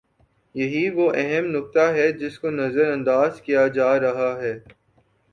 [0.55, 4.53] یہی وہ اہم نکتہ ہے جس کو نظر انداز کیا جا رہا ہے۔